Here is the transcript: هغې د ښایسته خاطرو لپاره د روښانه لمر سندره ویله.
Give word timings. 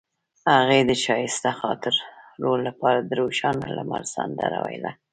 هغې 0.53 0.79
د 0.89 0.91
ښایسته 1.03 1.49
خاطرو 1.59 2.53
لپاره 2.65 2.99
د 3.01 3.11
روښانه 3.21 3.67
لمر 3.77 4.03
سندره 4.15 4.57
ویله. 4.65 4.91